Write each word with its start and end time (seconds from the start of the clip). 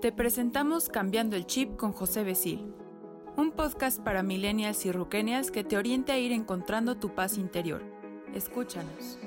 Te 0.00 0.10
presentamos 0.10 0.88
Cambiando 0.88 1.36
el 1.36 1.46
Chip 1.46 1.76
con 1.76 1.92
José 1.92 2.24
Besil, 2.24 2.74
un 3.36 3.52
podcast 3.52 4.00
para 4.00 4.22
millennials 4.22 4.84
y 4.84 4.92
ruquenias 4.92 5.50
que 5.50 5.64
te 5.64 5.76
oriente 5.76 6.12
a 6.12 6.18
ir 6.18 6.32
encontrando 6.32 6.96
tu 6.96 7.14
paz 7.14 7.38
interior. 7.38 7.82
Escúchanos. 8.34 9.18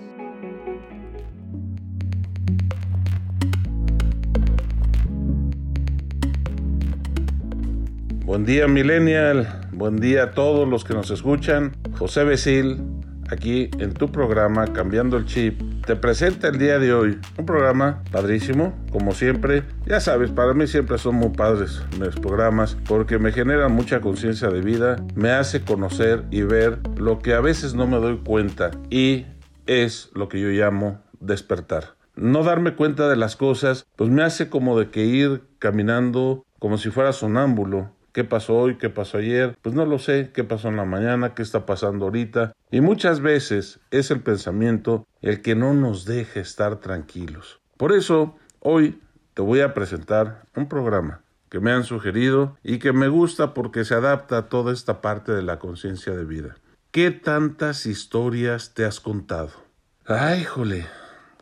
Buen 8.26 8.44
día 8.44 8.68
millennial, 8.68 9.70
buen 9.72 9.98
día 9.98 10.24
a 10.24 10.32
todos 10.32 10.68
los 10.68 10.84
que 10.84 10.94
nos 10.94 11.10
escuchan. 11.12 11.74
José 11.98 12.24
Besil, 12.24 12.84
aquí 13.30 13.70
en 13.80 13.94
tu 13.94 14.12
programa 14.12 14.66
Cambiando 14.74 15.16
el 15.16 15.26
Chip 15.26 15.62
te 15.86 15.96
presenta 15.96 16.48
el 16.48 16.58
día 16.58 16.80
de 16.80 16.94
hoy 16.94 17.20
un 17.38 17.46
programa 17.46 18.02
padrísimo, 18.12 18.74
como 18.92 19.14
siempre. 19.14 19.64
Ya 19.86 20.00
sabes, 20.00 20.32
para 20.32 20.54
mí 20.54 20.66
siempre 20.68 20.98
son 20.98 21.16
muy 21.16 21.30
padres 21.30 21.82
mis 22.00 22.16
programas 22.16 22.76
porque 22.88 23.20
me 23.20 23.32
generan 23.32 23.72
mucha 23.72 24.02
conciencia 24.02 24.50
de 24.50 24.62
vida, 24.62 24.98
me 25.16 25.30
hace 25.32 25.62
conocer 25.62 26.24
y 26.32 26.42
ver 26.42 26.80
lo 26.98 27.20
que 27.20 27.34
a 27.34 27.40
veces 27.40 27.76
no 27.76 27.86
me 27.86 27.98
doy 27.98 28.18
cuenta 28.18 28.72
y 28.90 29.26
es 29.68 30.10
lo 30.16 30.28
que 30.28 30.40
yo 30.40 30.50
llamo 30.50 31.02
despertar. 31.20 31.96
No 32.16 32.44
darme 32.44 32.76
cuenta 32.76 33.08
de 33.10 33.18
las 33.18 33.36
cosas, 33.36 33.86
pues 33.96 34.10
me 34.10 34.24
hace 34.24 34.50
como 34.50 34.80
de 34.80 34.90
que 34.90 35.06
ir 35.06 35.44
caminando 35.60 36.46
como 36.60 36.78
si 36.78 36.90
fuera 36.90 37.14
sonámbulo 37.14 37.92
¿Qué 38.16 38.24
pasó 38.24 38.56
hoy? 38.56 38.78
¿Qué 38.78 38.90
pasó 38.90 39.18
ayer? 39.18 39.58
Pues 39.62 39.76
no 39.76 39.86
lo 39.86 40.00
sé. 40.00 40.32
¿Qué 40.34 40.46
pasó 40.46 40.70
en 40.70 40.78
la 40.78 40.86
mañana? 40.86 41.34
¿Qué 41.34 41.42
está 41.42 41.66
pasando 41.66 42.06
ahorita? 42.06 42.54
Y 42.72 42.80
muchas 42.80 43.20
veces 43.20 43.82
es 43.92 44.10
el 44.10 44.22
pensamiento 44.22 45.06
el 45.22 45.42
que 45.42 45.54
no 45.54 45.74
nos 45.74 46.06
deja 46.06 46.40
estar 46.40 46.78
tranquilos. 46.78 47.60
Por 47.76 47.92
eso, 47.92 48.38
hoy 48.62 49.02
te 49.34 49.42
voy 49.42 49.60
a 49.60 49.74
presentar 49.74 50.46
un 50.56 50.70
programa 50.70 51.24
que 51.50 51.60
me 51.60 51.74
han 51.74 51.84
sugerido 51.84 52.58
y 52.64 52.80
que 52.80 52.94
me 52.94 53.10
gusta 53.10 53.54
porque 53.54 53.84
se 53.84 53.96
adapta 53.96 54.38
a 54.38 54.48
toda 54.48 54.72
esta 54.72 55.02
parte 55.02 55.34
de 55.34 55.42
la 55.42 55.60
conciencia 55.60 56.14
de 56.14 56.24
vida. 56.24 56.56
¿Qué 56.92 57.12
tantas 57.12 57.86
historias 57.86 58.74
te 58.74 58.86
has 58.86 59.02
contado? 59.02 59.52
Ay, 60.06 60.46
jole, 60.46 60.86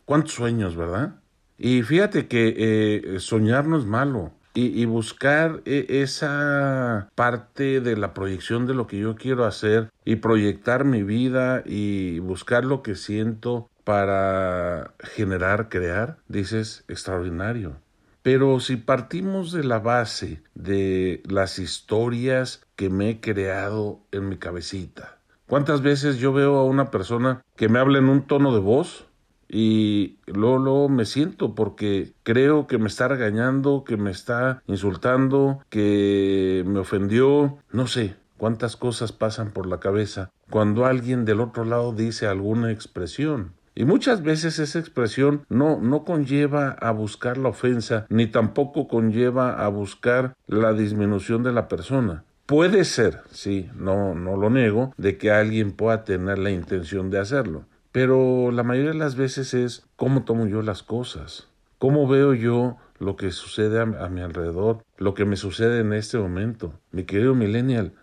cuántos 0.05 0.33
sueños, 0.33 0.75
¿verdad? 0.75 1.17
Y 1.55 1.83
fíjate 1.83 2.27
que 2.27 2.55
eh, 2.57 3.19
soñar 3.19 3.67
no 3.67 3.77
es 3.77 3.85
malo 3.85 4.31
y, 4.53 4.85
buscar 4.85 5.61
e, 5.65 5.85
esa 6.01 7.09
parte 7.15 7.81
de 7.81 7.97
la 7.97 8.13
proyección 8.13 8.67
de 8.67 8.73
lo 8.73 8.87
que 8.87 8.99
yo 8.99 9.15
quiero 9.15 9.45
hacer 9.45 9.89
y 10.05 10.17
proyectar 10.17 10.85
mi 10.85 11.03
vida 11.03 11.63
y 11.65 12.19
buscar 12.19 12.63
lo 12.63 12.83
que 12.83 12.95
siento 12.95 13.69
para 13.83 14.93
generar, 14.99 15.69
crear, 15.69 16.17
dices, 16.27 16.85
extraordinario. 16.87 17.75
Pero 18.21 18.61
si 18.61 18.77
partimos 18.77 19.51
de 19.51 19.65
la 19.65 19.79
base 19.79 20.41
de 20.55 21.21
las 21.25 21.59
historias 21.59 22.65
que 22.77 22.89
me 22.89 23.09
he 23.09 23.19
creado 23.19 23.99
en 24.11 24.29
mi 24.29 24.37
cabecita, 24.37 25.17
¿cuántas 25.47 25.81
veces 25.81 26.17
yo 26.19 26.31
veo 26.31 26.55
a 26.55 26.63
una 26.63 26.89
persona 26.89 27.41
que 27.57 27.67
me 27.67 27.79
habla 27.79 27.97
en 27.97 28.07
un 28.07 28.25
tono 28.25 28.53
de 28.53 28.61
voz 28.61 29.07
y 29.55 30.17
luego, 30.25 30.89
me 30.89 31.05
siento 31.05 31.53
porque 31.53 32.13
creo 32.23 32.65
que 32.65 32.79
me 32.79 32.87
está 32.87 33.07
regañando, 33.07 33.83
que 33.83 33.97
me 33.97 34.09
está 34.09 34.63
insultando, 34.65 35.59
que 35.69 36.63
me 36.65 36.79
ofendió, 36.79 37.59
no 37.71 37.85
sé 37.85 38.15
cuántas 38.37 38.75
cosas 38.75 39.11
pasan 39.11 39.51
por 39.51 39.67
la 39.67 39.79
cabeza 39.79 40.31
cuando 40.49 40.87
alguien 40.87 41.23
del 41.23 41.39
otro 41.39 41.65
lado 41.65 41.93
dice 41.93 42.25
alguna 42.25 42.71
expresión. 42.71 43.53
Y 43.75 43.85
muchas 43.85 44.23
veces 44.23 44.57
esa 44.57 44.79
expresión 44.79 45.45
no, 45.49 45.79
no 45.79 46.03
conlleva 46.03 46.69
a 46.69 46.89
buscar 46.89 47.37
la 47.37 47.49
ofensa, 47.49 48.07
ni 48.09 48.25
tampoco 48.25 48.87
conlleva 48.87 49.63
a 49.63 49.67
buscar 49.67 50.33
la 50.47 50.73
disminución 50.73 51.43
de 51.43 51.53
la 51.53 51.67
persona. 51.67 52.23
Puede 52.47 52.85
ser, 52.85 53.21
sí, 53.29 53.69
no, 53.75 54.15
no 54.15 54.35
lo 54.35 54.49
niego, 54.49 54.95
de 54.97 55.17
que 55.17 55.31
alguien 55.31 55.71
pueda 55.71 56.03
tener 56.03 56.39
la 56.39 56.49
intención 56.49 57.11
de 57.11 57.19
hacerlo 57.19 57.65
pero 57.93 58.51
la 58.51 58.63
mayoría 58.63 58.91
de 58.91 58.97
las 58.97 59.15
veces 59.15 59.53
es 59.53 59.85
cómo 59.95 60.23
tomo 60.23 60.47
yo 60.47 60.63
las 60.63 60.81
cosas, 60.81 61.47
cómo 61.77 62.07
veo 62.07 62.33
yo 62.33 62.75
lo 62.97 63.15
que 63.15 63.29
sucede 63.29 63.79
a, 63.79 63.85
mi 63.85 64.21
alrededor, 64.21 64.83
lo 64.97 65.13
que 65.13 65.25
me 65.25 65.35
sucede 65.35 65.81
en 65.81 65.93
este 65.93 66.17
momento. 66.17 66.73
Mi 66.91 67.03
querido 67.03 67.35
millennial, 67.35 67.93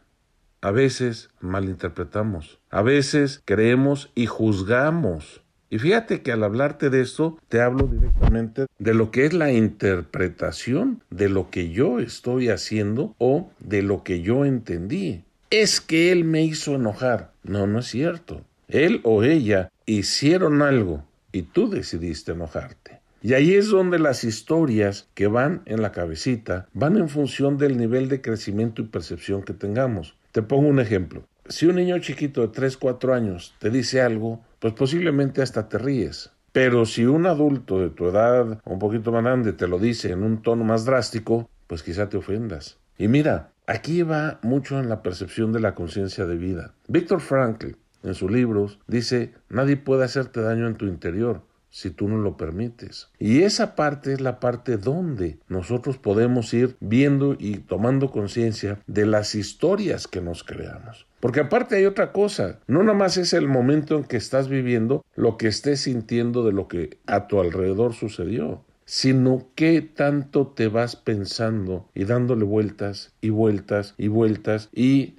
a 0.60 0.70
veces 0.70 1.30
malinterpretamos, 1.40 2.60
a 2.70 2.82
veces 2.82 3.42
creemos 3.44 4.12
y 4.14 4.26
juzgamos. 4.26 5.42
Y 5.70 5.78
fíjate 5.80 6.22
que 6.22 6.30
al 6.30 6.44
hablarte 6.44 6.88
de 6.88 7.00
esto, 7.00 7.38
te 7.48 7.60
hablo 7.60 7.88
directamente 7.88 8.66
de 8.78 8.94
lo 8.94 9.10
que 9.10 9.24
es 9.24 9.32
la 9.32 9.50
interpretación 9.50 11.02
de 11.10 11.28
lo 11.28 11.50
que 11.50 11.70
yo 11.70 11.98
estoy 11.98 12.48
haciendo 12.48 13.16
o 13.18 13.50
de 13.58 13.82
lo 13.82 14.04
que 14.04 14.22
yo 14.22 14.44
entendí. 14.44 15.24
Es 15.50 15.80
que 15.80 16.12
él 16.12 16.24
me 16.24 16.44
hizo 16.44 16.76
enojar. 16.76 17.32
No, 17.42 17.66
no 17.66 17.80
es 17.80 17.86
cierto. 17.86 18.44
Él 18.70 19.00
o 19.02 19.24
ella 19.24 19.68
hicieron 19.84 20.62
algo 20.62 21.04
y 21.32 21.42
tú 21.42 21.68
decidiste 21.68 22.32
enojarte. 22.32 23.00
Y 23.22 23.34
ahí 23.34 23.54
es 23.54 23.68
donde 23.68 23.98
las 23.98 24.24
historias 24.24 25.08
que 25.14 25.26
van 25.26 25.62
en 25.66 25.82
la 25.82 25.92
cabecita 25.92 26.68
van 26.72 26.96
en 26.96 27.08
función 27.08 27.58
del 27.58 27.76
nivel 27.76 28.08
de 28.08 28.22
crecimiento 28.22 28.80
y 28.80 28.86
percepción 28.86 29.42
que 29.42 29.52
tengamos. 29.52 30.14
Te 30.32 30.42
pongo 30.42 30.68
un 30.68 30.80
ejemplo. 30.80 31.24
Si 31.48 31.66
un 31.66 31.76
niño 31.76 31.98
chiquito 31.98 32.42
de 32.42 32.48
3, 32.48 32.76
4 32.76 33.12
años 33.12 33.54
te 33.58 33.70
dice 33.70 34.00
algo, 34.00 34.40
pues 34.60 34.72
posiblemente 34.72 35.42
hasta 35.42 35.68
te 35.68 35.76
ríes. 35.76 36.30
Pero 36.52 36.86
si 36.86 37.04
un 37.04 37.26
adulto 37.26 37.80
de 37.80 37.90
tu 37.90 38.08
edad 38.08 38.60
un 38.64 38.78
poquito 38.78 39.10
más 39.12 39.24
grande 39.24 39.52
te 39.52 39.68
lo 39.68 39.78
dice 39.78 40.12
en 40.12 40.22
un 40.22 40.42
tono 40.42 40.64
más 40.64 40.84
drástico, 40.84 41.50
pues 41.66 41.82
quizá 41.82 42.08
te 42.08 42.16
ofendas. 42.16 42.78
Y 42.96 43.08
mira, 43.08 43.50
aquí 43.66 44.02
va 44.02 44.38
mucho 44.42 44.78
en 44.78 44.88
la 44.88 45.02
percepción 45.02 45.52
de 45.52 45.60
la 45.60 45.74
conciencia 45.74 46.24
de 46.24 46.36
vida. 46.36 46.74
Víctor 46.88 47.20
Frankl 47.20 47.72
en 48.02 48.14
sus 48.14 48.30
libros, 48.30 48.78
dice, 48.86 49.32
nadie 49.48 49.76
puede 49.76 50.04
hacerte 50.04 50.40
daño 50.40 50.66
en 50.66 50.76
tu 50.76 50.86
interior 50.86 51.42
si 51.70 51.90
tú 51.90 52.08
no 52.08 52.18
lo 52.18 52.36
permites. 52.36 53.08
Y 53.18 53.42
esa 53.42 53.76
parte 53.76 54.12
es 54.12 54.20
la 54.20 54.40
parte 54.40 54.76
donde 54.76 55.38
nosotros 55.48 55.98
podemos 55.98 56.52
ir 56.52 56.76
viendo 56.80 57.36
y 57.38 57.58
tomando 57.58 58.10
conciencia 58.10 58.80
de 58.86 59.06
las 59.06 59.34
historias 59.34 60.08
que 60.08 60.20
nos 60.20 60.42
creamos. 60.42 61.06
Porque 61.20 61.40
aparte 61.40 61.76
hay 61.76 61.86
otra 61.86 62.12
cosa, 62.12 62.58
no 62.66 62.82
nada 62.82 62.96
más 62.96 63.16
es 63.16 63.32
el 63.32 63.46
momento 63.46 63.96
en 63.96 64.04
que 64.04 64.16
estás 64.16 64.48
viviendo 64.48 65.04
lo 65.14 65.36
que 65.36 65.48
estés 65.48 65.82
sintiendo 65.82 66.44
de 66.44 66.52
lo 66.52 66.66
que 66.66 66.98
a 67.06 67.26
tu 67.26 67.40
alrededor 67.40 67.94
sucedió, 67.94 68.64
sino 68.86 69.46
qué 69.54 69.82
tanto 69.82 70.48
te 70.48 70.66
vas 70.66 70.96
pensando 70.96 71.88
y 71.94 72.04
dándole 72.04 72.44
vueltas 72.44 73.12
y 73.20 73.30
vueltas 73.30 73.94
y 73.98 74.08
vueltas 74.08 74.70
y 74.72 75.14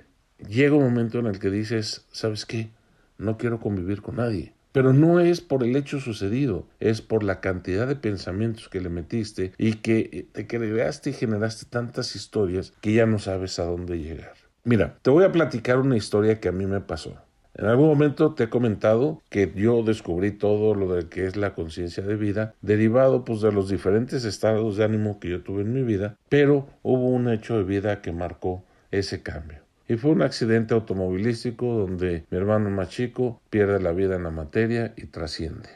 llega 0.48 0.76
un 0.76 0.84
momento 0.84 1.20
en 1.20 1.28
el 1.28 1.40
que 1.40 1.50
dices, 1.50 2.06
¿sabes 2.12 2.46
qué? 2.46 2.70
No 3.18 3.38
quiero 3.38 3.60
convivir 3.60 4.02
con 4.02 4.18
nadie. 4.18 4.54
Pero 4.72 4.94
no 4.94 5.20
es 5.20 5.42
por 5.42 5.64
el 5.64 5.76
hecho 5.76 6.00
sucedido, 6.00 6.66
es 6.80 7.02
por 7.02 7.24
la 7.24 7.42
cantidad 7.42 7.88
de 7.88 7.98
pensamientos 7.98 8.70
que 8.70 8.80
le 8.80 8.90
metiste 8.90 9.52
y 9.58 9.74
que 9.74 10.28
te 10.32 10.48
creaste 10.48 11.10
y 11.10 11.14
generaste 11.14 11.66
tantas 11.70 12.16
historias 12.16 12.74
que 12.80 12.94
ya 12.94 13.06
no 13.06 13.20
sabes 13.20 13.60
a 13.60 13.66
dónde 13.66 14.00
llegar. 14.00 14.34
Mira, 14.64 14.98
te 15.02 15.10
voy 15.10 15.26
a 15.26 15.32
platicar 15.32 15.78
una 15.80 15.98
historia 15.98 16.40
que 16.40 16.48
a 16.48 16.54
mí 16.54 16.66
me 16.68 16.80
pasó. 16.80 17.18
En 17.54 17.66
algún 17.66 17.88
momento 17.88 18.34
te 18.34 18.46
he 18.46 18.50
comentado 18.50 19.22
que 19.30 19.52
yo 19.54 19.84
descubrí 19.84 20.32
todo 20.32 20.74
lo 20.74 20.94
de 20.96 21.10
que 21.10 21.26
es 21.26 21.36
la 21.36 21.54
conciencia 21.54 22.02
de 22.02 22.16
vida, 22.16 22.54
derivado 22.62 23.26
pues 23.26 23.42
de 23.42 23.52
los 23.52 23.70
diferentes 23.70 24.24
estados 24.24 24.78
de 24.78 24.86
ánimo 24.86 25.20
que 25.20 25.30
yo 25.30 25.42
tuve 25.42 25.64
en 25.64 25.74
mi 25.74 25.84
vida, 25.84 26.16
pero 26.30 26.68
hubo 26.82 27.10
un 27.10 27.28
hecho 27.28 27.58
de 27.58 27.64
vida 27.66 28.02
que 28.02 28.14
marcó 28.14 28.64
ese 28.90 29.22
cambio. 29.22 29.61
Y 29.92 29.98
fue 29.98 30.12
un 30.12 30.22
accidente 30.22 30.74
automovilístico 30.74 31.66
donde 31.66 32.24
mi 32.30 32.38
hermano 32.38 32.70
más 32.70 32.88
chico 32.88 33.42
pierde 33.50 33.82
la 33.82 33.92
vida 33.92 34.16
en 34.16 34.24
la 34.24 34.32
materia 34.32 34.94
y 34.96 35.08
trasciende. 35.08 35.68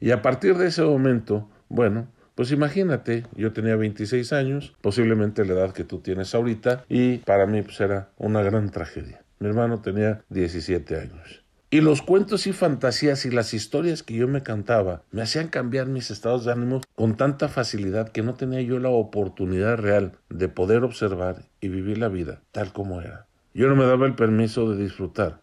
Y 0.00 0.10
a 0.10 0.22
partir 0.22 0.56
de 0.56 0.68
ese 0.68 0.82
momento, 0.82 1.50
bueno, 1.68 2.08
pues 2.34 2.50
imagínate, 2.50 3.26
yo 3.36 3.52
tenía 3.52 3.76
26 3.76 4.32
años, 4.32 4.74
posiblemente 4.80 5.44
la 5.44 5.52
edad 5.52 5.74
que 5.74 5.84
tú 5.84 5.98
tienes 5.98 6.34
ahorita, 6.34 6.86
y 6.88 7.18
para 7.18 7.44
mí 7.44 7.60
pues 7.60 7.78
era 7.82 8.08
una 8.16 8.40
gran 8.40 8.70
tragedia. 8.70 9.22
Mi 9.38 9.48
hermano 9.48 9.82
tenía 9.82 10.22
17 10.30 10.98
años. 10.98 11.44
Y 11.68 11.82
los 11.82 12.00
cuentos 12.00 12.46
y 12.46 12.54
fantasías 12.54 13.26
y 13.26 13.30
las 13.30 13.52
historias 13.52 14.02
que 14.02 14.14
yo 14.14 14.28
me 14.28 14.42
cantaba 14.42 15.02
me 15.10 15.20
hacían 15.20 15.48
cambiar 15.48 15.88
mis 15.88 16.10
estados 16.10 16.46
de 16.46 16.52
ánimo 16.52 16.80
con 16.94 17.18
tanta 17.18 17.48
facilidad 17.48 18.08
que 18.08 18.22
no 18.22 18.32
tenía 18.32 18.62
yo 18.62 18.78
la 18.78 18.88
oportunidad 18.88 19.76
real 19.76 20.12
de 20.30 20.48
poder 20.48 20.84
observar 20.84 21.42
y 21.60 21.68
vivir 21.68 21.98
la 21.98 22.08
vida 22.08 22.40
tal 22.52 22.72
como 22.72 23.02
era. 23.02 23.27
Yo 23.58 23.66
no 23.66 23.74
me 23.74 23.86
daba 23.86 24.06
el 24.06 24.14
permiso 24.14 24.70
de 24.70 24.80
disfrutar 24.80 25.40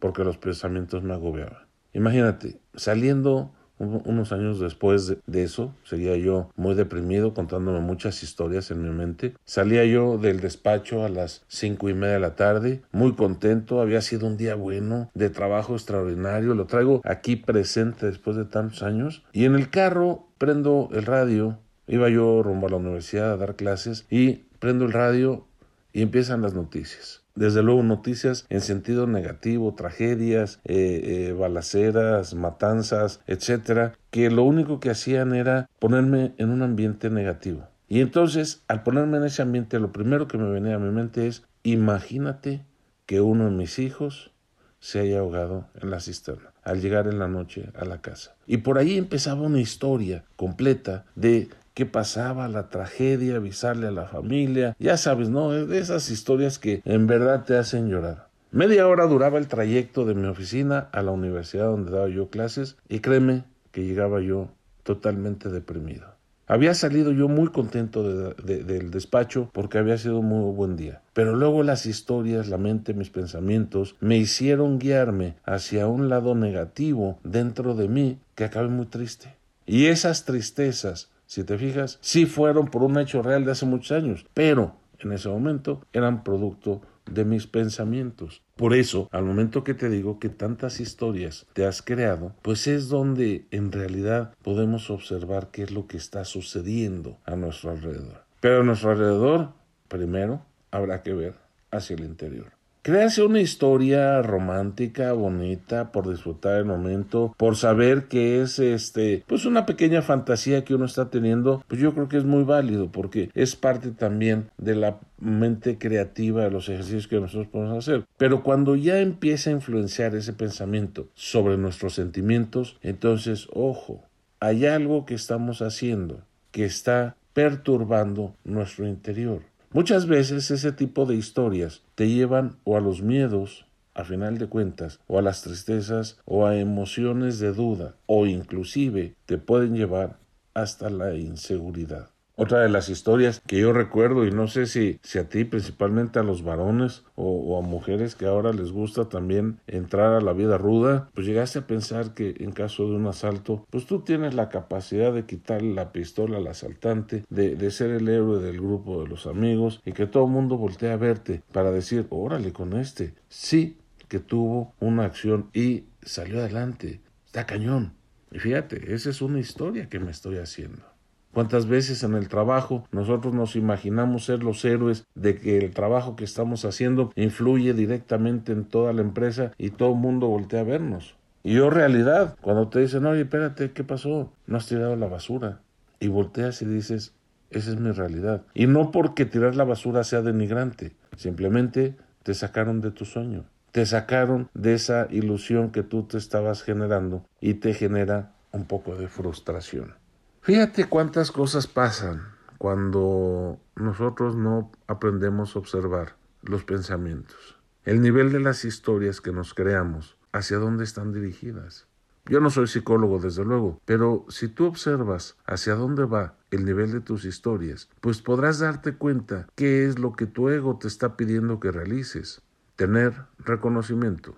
porque 0.00 0.24
los 0.24 0.36
pensamientos 0.36 1.04
me 1.04 1.14
agobiaban. 1.14 1.68
Imagínate, 1.92 2.58
saliendo 2.74 3.52
unos 3.78 4.32
años 4.32 4.58
después 4.58 5.14
de, 5.24 5.42
eso, 5.44 5.72
seguía 5.84 6.16
yo 6.16 6.50
muy 6.56 6.74
deprimido, 6.74 7.34
contándome 7.34 7.78
muchas 7.78 8.24
historias 8.24 8.72
en 8.72 8.82
mi 8.82 8.90
mente. 8.90 9.34
Salía 9.44 9.84
yo 9.84 10.18
del 10.18 10.40
despacho 10.40 11.04
a 11.04 11.08
las 11.08 11.44
cinco 11.46 11.88
y 11.88 11.94
media 11.94 12.14
de 12.14 12.18
la 12.18 12.34
tarde, 12.34 12.82
muy 12.90 13.12
contento, 13.12 13.80
había 13.80 14.00
sido 14.00 14.26
un 14.26 14.36
día 14.36 14.56
bueno, 14.56 15.12
de 15.14 15.30
trabajo 15.30 15.74
extraordinario, 15.74 16.56
lo 16.56 16.66
traigo 16.66 17.00
aquí 17.04 17.36
presente 17.36 18.06
después 18.06 18.36
de 18.36 18.44
tantos 18.44 18.82
años. 18.82 19.22
Y 19.32 19.44
en 19.44 19.54
el 19.54 19.70
carro 19.70 20.26
prendo 20.36 20.88
el 20.90 21.04
radio 21.04 21.60
Iba 21.86 22.08
yo 22.08 22.42
rumbo 22.42 22.66
a 22.66 22.70
la 22.70 22.76
universidad 22.76 23.32
a 23.32 23.36
dar 23.36 23.54
clases 23.54 24.04
y 24.10 24.46
prendo 24.58 24.84
el 24.84 24.92
radio 24.92 25.46
y 25.92 26.02
empiezan 26.02 26.42
las 26.42 26.54
noticias. 26.54 27.21
Desde 27.34 27.62
luego 27.62 27.82
noticias 27.82 28.46
en 28.50 28.60
sentido 28.60 29.06
negativo, 29.06 29.74
tragedias, 29.74 30.60
eh, 30.64 31.28
eh, 31.28 31.32
balaceras, 31.32 32.34
matanzas, 32.34 33.20
etcétera, 33.26 33.94
que 34.10 34.30
lo 34.30 34.44
único 34.44 34.80
que 34.80 34.90
hacían 34.90 35.34
era 35.34 35.68
ponerme 35.78 36.34
en 36.38 36.50
un 36.50 36.62
ambiente 36.62 37.10
negativo. 37.10 37.66
Y 37.88 38.00
entonces, 38.00 38.62
al 38.68 38.82
ponerme 38.82 39.18
en 39.18 39.24
ese 39.24 39.42
ambiente, 39.42 39.78
lo 39.78 39.92
primero 39.92 40.28
que 40.28 40.38
me 40.38 40.50
venía 40.50 40.76
a 40.76 40.78
mi 40.78 40.90
mente 40.90 41.26
es, 41.26 41.42
imagínate 41.62 42.64
que 43.06 43.20
uno 43.20 43.46
de 43.46 43.50
mis 43.50 43.78
hijos 43.78 44.32
se 44.80 45.00
haya 45.00 45.20
ahogado 45.20 45.68
en 45.80 45.90
la 45.90 46.00
cisterna 46.00 46.52
al 46.62 46.80
llegar 46.80 47.06
en 47.06 47.18
la 47.18 47.28
noche 47.28 47.70
a 47.74 47.84
la 47.84 48.00
casa. 48.00 48.34
Y 48.46 48.58
por 48.58 48.78
ahí 48.78 48.96
empezaba 48.96 49.42
una 49.42 49.60
historia 49.60 50.24
completa 50.36 51.04
de 51.14 51.48
qué 51.74 51.86
pasaba, 51.86 52.48
la 52.48 52.68
tragedia, 52.68 53.36
avisarle 53.36 53.88
a 53.88 53.92
la 53.92 54.06
familia, 54.06 54.76
ya 54.78 54.96
sabes, 54.96 55.28
¿no? 55.28 55.50
De 55.50 55.78
esas 55.78 56.10
historias 56.10 56.58
que 56.58 56.82
en 56.84 57.06
verdad 57.06 57.44
te 57.44 57.56
hacen 57.56 57.88
llorar. 57.88 58.28
Media 58.50 58.86
hora 58.86 59.06
duraba 59.06 59.38
el 59.38 59.48
trayecto 59.48 60.04
de 60.04 60.14
mi 60.14 60.26
oficina 60.26 60.90
a 60.92 61.02
la 61.02 61.10
universidad 61.10 61.66
donde 61.66 61.90
daba 61.90 62.08
yo 62.08 62.28
clases 62.28 62.76
y 62.88 63.00
créeme 63.00 63.44
que 63.70 63.84
llegaba 63.84 64.20
yo 64.20 64.50
totalmente 64.82 65.48
deprimido. 65.48 66.12
Había 66.46 66.74
salido 66.74 67.12
yo 67.12 67.28
muy 67.28 67.48
contento 67.48 68.02
del 68.34 68.90
despacho 68.90 69.48
porque 69.54 69.78
había 69.78 69.96
sido 69.96 70.18
un 70.18 70.26
muy 70.26 70.54
buen 70.54 70.76
día. 70.76 71.00
Pero 71.14 71.34
luego 71.34 71.62
las 71.62 71.86
historias, 71.86 72.48
la 72.48 72.58
mente, 72.58 72.92
mis 72.92 73.08
pensamientos 73.08 73.96
me 74.00 74.18
hicieron 74.18 74.78
guiarme 74.78 75.36
hacia 75.44 75.86
un 75.86 76.10
lado 76.10 76.34
negativo 76.34 77.18
dentro 77.24 77.74
de 77.74 77.88
mí 77.88 78.18
que 78.34 78.44
acabé 78.44 78.68
muy 78.68 78.84
triste. 78.84 79.34
Y 79.64 79.86
esas 79.86 80.24
tristezas, 80.24 81.11
si 81.32 81.44
te 81.44 81.56
fijas, 81.56 81.98
sí 82.02 82.26
fueron 82.26 82.66
por 82.66 82.82
un 82.82 82.98
hecho 82.98 83.22
real 83.22 83.46
de 83.46 83.52
hace 83.52 83.64
muchos 83.64 83.92
años, 83.92 84.26
pero 84.34 84.76
en 84.98 85.12
ese 85.12 85.30
momento 85.30 85.80
eran 85.94 86.24
producto 86.24 86.82
de 87.10 87.24
mis 87.24 87.46
pensamientos. 87.46 88.42
Por 88.54 88.74
eso, 88.74 89.08
al 89.10 89.24
momento 89.24 89.64
que 89.64 89.72
te 89.72 89.88
digo 89.88 90.18
que 90.18 90.28
tantas 90.28 90.78
historias 90.78 91.46
te 91.54 91.64
has 91.64 91.80
creado, 91.80 92.34
pues 92.42 92.66
es 92.66 92.90
donde 92.90 93.46
en 93.50 93.72
realidad 93.72 94.34
podemos 94.42 94.90
observar 94.90 95.48
qué 95.50 95.62
es 95.62 95.70
lo 95.70 95.86
que 95.86 95.96
está 95.96 96.26
sucediendo 96.26 97.16
a 97.24 97.34
nuestro 97.34 97.70
alrededor. 97.70 98.24
Pero 98.40 98.60
a 98.60 98.64
nuestro 98.64 98.90
alrededor, 98.90 99.52
primero, 99.88 100.44
habrá 100.70 101.02
que 101.02 101.14
ver 101.14 101.36
hacia 101.70 101.96
el 101.96 102.04
interior. 102.04 102.52
Créase 102.84 103.22
una 103.22 103.40
historia 103.40 104.22
romántica, 104.22 105.12
bonita, 105.12 105.92
por 105.92 106.10
disfrutar 106.10 106.56
el 106.58 106.64
momento, 106.64 107.32
por 107.36 107.54
saber 107.54 108.08
que 108.08 108.42
es 108.42 108.58
este, 108.58 109.22
pues 109.28 109.44
una 109.44 109.66
pequeña 109.66 110.02
fantasía 110.02 110.64
que 110.64 110.74
uno 110.74 110.86
está 110.86 111.08
teniendo, 111.08 111.62
pues 111.68 111.80
yo 111.80 111.94
creo 111.94 112.08
que 112.08 112.16
es 112.16 112.24
muy 112.24 112.42
válido 112.42 112.90
porque 112.90 113.30
es 113.34 113.54
parte 113.54 113.92
también 113.92 114.50
de 114.58 114.74
la 114.74 114.98
mente 115.20 115.78
creativa 115.78 116.42
de 116.42 116.50
los 116.50 116.68
ejercicios 116.68 117.06
que 117.06 117.20
nosotros 117.20 117.46
podemos 117.46 117.78
hacer. 117.78 118.04
Pero 118.16 118.42
cuando 118.42 118.74
ya 118.74 118.98
empieza 118.98 119.50
a 119.50 119.52
influenciar 119.52 120.16
ese 120.16 120.32
pensamiento 120.32 121.06
sobre 121.14 121.58
nuestros 121.58 121.94
sentimientos, 121.94 122.78
entonces, 122.82 123.46
ojo, 123.52 124.02
hay 124.40 124.66
algo 124.66 125.06
que 125.06 125.14
estamos 125.14 125.62
haciendo 125.62 126.22
que 126.50 126.64
está 126.64 127.14
perturbando 127.32 128.34
nuestro 128.42 128.88
interior. 128.88 129.42
Muchas 129.74 130.06
veces 130.06 130.50
ese 130.50 130.70
tipo 130.72 131.06
de 131.06 131.14
historias 131.14 131.82
te 131.94 132.06
llevan 132.06 132.56
o 132.64 132.76
a 132.76 132.80
los 132.80 133.00
miedos, 133.00 133.64
a 133.94 134.04
final 134.04 134.36
de 134.36 134.46
cuentas, 134.46 135.00
o 135.06 135.18
a 135.18 135.22
las 135.22 135.40
tristezas, 135.40 136.18
o 136.26 136.46
a 136.46 136.58
emociones 136.58 137.38
de 137.38 137.54
duda, 137.54 137.94
o 138.04 138.26
inclusive 138.26 139.14
te 139.24 139.38
pueden 139.38 139.74
llevar 139.74 140.18
hasta 140.52 140.90
la 140.90 141.14
inseguridad. 141.14 142.11
Otra 142.42 142.58
de 142.58 142.68
las 142.68 142.88
historias 142.88 143.40
que 143.46 143.60
yo 143.60 143.72
recuerdo, 143.72 144.26
y 144.26 144.32
no 144.32 144.48
sé 144.48 144.66
si, 144.66 144.98
si 145.04 145.20
a 145.20 145.28
ti, 145.28 145.44
principalmente 145.44 146.18
a 146.18 146.24
los 146.24 146.42
varones 146.42 147.04
o, 147.14 147.56
a 147.56 147.62
mujeres 147.62 148.16
que 148.16 148.26
ahora 148.26 148.52
les 148.52 148.72
gusta 148.72 149.08
también 149.08 149.60
entrar 149.68 150.12
a 150.12 150.20
la 150.20 150.32
vida 150.32 150.58
ruda, 150.58 151.08
pues 151.14 151.24
llegaste 151.24 151.60
a 151.60 151.68
pensar 151.68 152.14
que 152.14 152.34
en 152.40 152.50
caso 152.50 152.88
de 152.88 152.96
un 152.96 153.06
asalto, 153.06 153.64
pues 153.70 153.86
tú 153.86 154.00
tienes 154.00 154.34
la 154.34 154.48
capacidad 154.48 155.12
de 155.12 155.24
quitarle 155.24 155.72
la 155.72 155.92
pistola 155.92 156.38
al 156.38 156.48
asaltante, 156.48 157.24
de, 157.30 157.70
ser 157.70 157.90
el 157.90 158.08
héroe 158.08 158.42
del 158.42 158.60
grupo 158.60 159.04
de 159.04 159.08
los 159.08 159.28
amigos 159.28 159.80
y 159.84 159.92
que 159.92 160.08
todo 160.08 160.24
el 160.24 160.32
mundo 160.32 160.56
voltee 160.58 160.90
a 160.90 160.96
verte 160.96 161.44
para 161.52 161.70
decir, 161.70 162.08
órale 162.10 162.52
con 162.52 162.72
este. 162.72 163.14
Sí 163.28 163.76
que 164.08 164.18
tuvo 164.18 164.74
una 164.80 165.04
acción 165.04 165.48
y 165.54 165.84
salió 166.02 166.40
adelante. 166.40 167.00
Está 167.24 167.46
cañón. 167.46 167.92
Y 168.32 168.40
fíjate, 168.40 168.92
esa 168.92 169.10
es 169.10 169.22
una 169.22 169.38
historia 169.38 169.88
que 169.88 170.00
me 170.00 170.10
estoy 170.10 170.38
haciendo. 170.38 170.91
¿Cuántas 171.32 171.66
veces 171.66 172.02
en 172.02 172.14
el 172.14 172.28
trabajo 172.28 172.86
nosotros 172.92 173.34
nos 173.34 173.56
imaginamos 173.56 174.26
ser 174.26 174.42
los 174.42 174.64
héroes 174.64 175.06
de 175.14 175.38
que 175.38 175.58
el 175.58 175.72
trabajo 175.72 176.14
que 176.14 176.24
estamos 176.24 176.64
haciendo 176.66 177.10
influye 177.16 177.72
directamente 177.72 178.52
en 178.52 178.64
toda 178.64 178.92
la 178.92 179.00
empresa 179.00 179.52
y 179.56 179.70
todo 179.70 179.92
el 179.92 179.98
mundo 179.98 180.28
voltea 180.28 180.60
a 180.60 180.64
vernos? 180.64 181.16
Y 181.42 181.54
yo 181.54 181.70
realidad, 181.70 182.36
cuando 182.40 182.68
te 182.68 182.80
dicen, 182.80 183.06
oye, 183.06 183.22
espérate, 183.22 183.72
¿qué 183.72 183.82
pasó? 183.82 184.30
No 184.46 184.58
has 184.58 184.66
tirado 184.66 184.94
la 184.94 185.08
basura. 185.08 185.60
Y 186.00 186.08
volteas 186.08 186.60
y 186.62 186.66
dices, 186.66 187.14
esa 187.50 187.70
es 187.70 187.80
mi 187.80 187.90
realidad. 187.92 188.42
Y 188.54 188.66
no 188.66 188.90
porque 188.90 189.24
tirar 189.24 189.56
la 189.56 189.64
basura 189.64 190.04
sea 190.04 190.22
denigrante, 190.22 190.92
simplemente 191.16 191.96
te 192.22 192.34
sacaron 192.34 192.80
de 192.80 192.90
tu 192.90 193.04
sueño, 193.04 193.44
te 193.72 193.86
sacaron 193.86 194.48
de 194.54 194.74
esa 194.74 195.08
ilusión 195.10 195.70
que 195.70 195.82
tú 195.82 196.04
te 196.04 196.18
estabas 196.18 196.62
generando 196.62 197.24
y 197.40 197.54
te 197.54 197.74
genera 197.74 198.32
un 198.52 198.66
poco 198.66 198.96
de 198.96 199.08
frustración. 199.08 199.94
Fíjate 200.42 200.88
cuántas 200.88 201.30
cosas 201.30 201.68
pasan 201.68 202.22
cuando 202.58 203.60
nosotros 203.76 204.34
no 204.34 204.72
aprendemos 204.88 205.54
a 205.54 205.60
observar 205.60 206.16
los 206.42 206.64
pensamientos, 206.64 207.60
el 207.84 208.00
nivel 208.00 208.32
de 208.32 208.40
las 208.40 208.64
historias 208.64 209.20
que 209.20 209.30
nos 209.30 209.54
creamos, 209.54 210.16
hacia 210.32 210.56
dónde 210.56 210.82
están 210.82 211.12
dirigidas. 211.12 211.86
Yo 212.24 212.40
no 212.40 212.50
soy 212.50 212.66
psicólogo, 212.66 213.20
desde 213.20 213.44
luego, 213.44 213.80
pero 213.84 214.26
si 214.30 214.48
tú 214.48 214.66
observas 214.66 215.36
hacia 215.46 215.76
dónde 215.76 216.06
va 216.06 216.34
el 216.50 216.64
nivel 216.64 216.90
de 216.90 217.00
tus 217.00 217.24
historias, 217.24 217.88
pues 218.00 218.20
podrás 218.20 218.58
darte 218.58 218.96
cuenta 218.96 219.46
qué 219.54 219.86
es 219.86 220.00
lo 220.00 220.10
que 220.14 220.26
tu 220.26 220.48
ego 220.48 220.76
te 220.76 220.88
está 220.88 221.16
pidiendo 221.16 221.60
que 221.60 221.70
realices. 221.70 222.42
Tener 222.74 223.14
reconocimiento, 223.38 224.36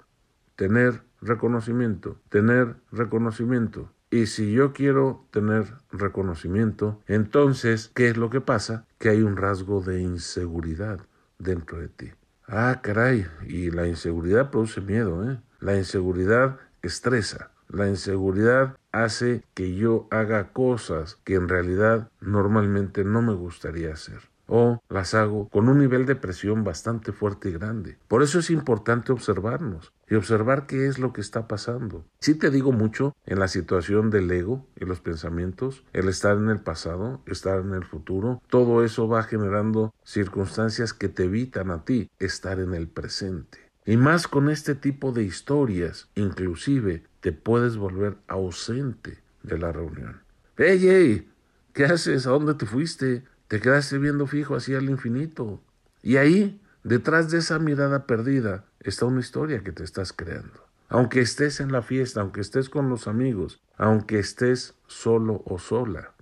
tener 0.54 1.02
reconocimiento, 1.22 2.18
tener 2.28 2.76
reconocimiento. 2.92 3.90
Y 4.14 4.26
si 4.26 4.52
yo 4.52 4.72
quiero 4.72 5.26
tener 5.32 5.74
reconocimiento, 5.90 7.02
entonces, 7.08 7.90
¿qué 7.96 8.10
es 8.10 8.16
lo 8.16 8.30
que 8.30 8.40
pasa? 8.40 8.86
Que 9.00 9.08
hay 9.08 9.22
un 9.22 9.36
rasgo 9.36 9.80
de 9.80 10.02
inseguridad 10.02 11.00
dentro 11.40 11.80
de 11.80 11.88
ti. 11.88 12.12
Ah, 12.46 12.78
caray, 12.80 13.26
y 13.48 13.72
la 13.72 13.88
inseguridad 13.88 14.52
produce 14.52 14.80
miedo, 14.80 15.28
¿eh? 15.28 15.40
La 15.58 15.76
inseguridad 15.76 16.60
estresa. 16.80 17.50
La 17.68 17.88
inseguridad 17.88 18.76
hace 18.92 19.42
que 19.52 19.74
yo 19.74 20.06
haga 20.12 20.52
cosas 20.52 21.18
que 21.24 21.34
en 21.34 21.48
realidad 21.48 22.08
normalmente 22.20 23.02
no 23.02 23.20
me 23.20 23.34
gustaría 23.34 23.94
hacer 23.94 24.20
o 24.46 24.82
las 24.88 25.14
hago 25.14 25.48
con 25.48 25.68
un 25.68 25.78
nivel 25.78 26.06
de 26.06 26.16
presión 26.16 26.64
bastante 26.64 27.12
fuerte 27.12 27.48
y 27.48 27.52
grande. 27.52 27.96
Por 28.08 28.22
eso 28.22 28.38
es 28.38 28.50
importante 28.50 29.12
observarnos 29.12 29.92
y 30.08 30.14
observar 30.14 30.66
qué 30.66 30.86
es 30.86 30.98
lo 30.98 31.12
que 31.12 31.20
está 31.20 31.48
pasando. 31.48 32.04
Si 32.20 32.34
te 32.34 32.50
digo 32.50 32.72
mucho 32.72 33.14
en 33.26 33.38
la 33.38 33.48
situación 33.48 34.10
del 34.10 34.30
ego 34.30 34.66
y 34.76 34.84
los 34.84 35.00
pensamientos, 35.00 35.84
el 35.92 36.08
estar 36.08 36.36
en 36.36 36.50
el 36.50 36.60
pasado, 36.60 37.20
estar 37.26 37.60
en 37.60 37.74
el 37.74 37.84
futuro, 37.84 38.42
todo 38.48 38.84
eso 38.84 39.08
va 39.08 39.22
generando 39.22 39.94
circunstancias 40.04 40.92
que 40.92 41.08
te 41.08 41.24
evitan 41.24 41.70
a 41.70 41.84
ti 41.84 42.10
estar 42.18 42.60
en 42.60 42.74
el 42.74 42.88
presente. 42.88 43.58
Y 43.86 43.96
más 43.96 44.28
con 44.28 44.48
este 44.48 44.74
tipo 44.74 45.12
de 45.12 45.24
historias, 45.24 46.08
inclusive 46.14 47.04
te 47.20 47.32
puedes 47.32 47.76
volver 47.76 48.16
ausente 48.28 49.18
de 49.42 49.58
la 49.58 49.72
reunión. 49.72 50.22
¡Ey, 50.56 50.78
hey! 50.88 51.28
¿Qué 51.74 51.84
haces? 51.84 52.26
¿A 52.26 52.30
dónde 52.30 52.54
te 52.54 52.66
fuiste? 52.66 53.24
Te 53.48 53.60
quedaste 53.60 53.98
viendo 53.98 54.26
fijo 54.26 54.56
hacia 54.56 54.78
el 54.78 54.88
infinito. 54.88 55.60
Y 56.02 56.16
ahí, 56.16 56.60
detrás 56.82 57.30
de 57.30 57.38
esa 57.38 57.58
mirada 57.58 58.06
perdida, 58.06 58.64
está 58.80 59.06
una 59.06 59.20
historia 59.20 59.62
que 59.62 59.72
te 59.72 59.84
estás 59.84 60.12
creando. 60.12 60.64
Aunque 60.88 61.20
estés 61.20 61.60
en 61.60 61.72
la 61.72 61.82
fiesta, 61.82 62.20
aunque 62.20 62.40
estés 62.40 62.68
con 62.68 62.88
los 62.88 63.08
amigos, 63.08 63.60
aunque 63.76 64.18
estés 64.18 64.74
solo 64.86 65.42
o 65.46 65.58
sola. 65.58 66.12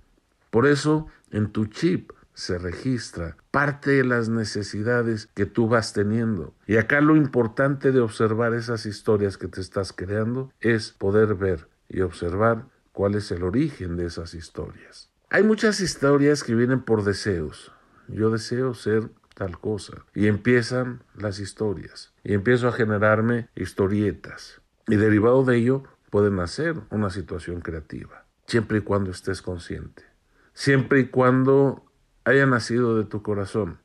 Por 0.49 0.67
eso, 0.67 1.07
en 1.31 1.51
tu 1.51 1.65
chip 1.65 2.11
se 2.33 2.57
registra 2.57 3.37
parte 3.51 3.91
de 3.91 4.03
las 4.03 4.29
necesidades 4.29 5.27
que 5.33 5.45
tú 5.45 5.67
vas 5.67 5.93
teniendo. 5.93 6.53
Y 6.65 6.77
acá 6.77 7.01
lo 7.01 7.15
importante 7.15 7.91
de 7.91 7.99
observar 7.99 8.53
esas 8.53 8.85
historias 8.85 9.37
que 9.37 9.47
te 9.47 9.61
estás 9.61 9.93
creando 9.93 10.51
es 10.59 10.91
poder 10.91 11.35
ver 11.35 11.67
y 11.89 12.01
observar 12.01 12.65
cuál 12.91 13.15
es 13.15 13.31
el 13.31 13.43
origen 13.43 13.97
de 13.97 14.07
esas 14.07 14.33
historias. 14.33 15.09
Hay 15.33 15.41
muchas 15.41 15.79
historias 15.79 16.43
que 16.43 16.53
vienen 16.53 16.83
por 16.83 17.03
deseos. 17.03 17.71
Yo 18.07 18.29
deseo 18.29 18.75
ser 18.75 19.09
tal 19.33 19.59
cosa. 19.59 20.05
Y 20.13 20.27
empiezan 20.27 21.01
las 21.15 21.39
historias. 21.39 22.13
Y 22.23 22.35
empiezo 22.35 22.67
a 22.67 22.71
generarme 22.71 23.49
historietas. 23.55 24.61
Y 24.87 24.95
derivado 24.95 25.43
de 25.43 25.57
ello 25.57 25.85
puede 26.11 26.29
nacer 26.29 26.75
una 26.91 27.09
situación 27.09 27.61
creativa. 27.61 28.27
Siempre 28.45 28.77
y 28.77 28.81
cuando 28.81 29.09
estés 29.09 29.41
consciente. 29.41 30.03
siempre 30.53 30.99
y 30.99 31.07
cuando 31.07 31.83
haya 32.25 32.45
nacido 32.45 32.95
de 32.95 33.05
tu 33.05 33.23
corazón. 33.23 33.79